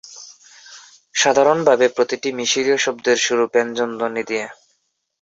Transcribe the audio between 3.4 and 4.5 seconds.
ব্যঞ্জনধ্বনি দিয়ে।